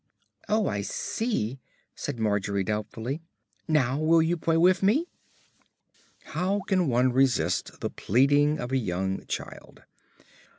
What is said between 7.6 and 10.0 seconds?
the pleading of a young child?